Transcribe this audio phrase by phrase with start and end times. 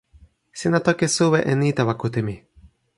[0.59, 2.35] sina toki suwi e ni tawa kute mi.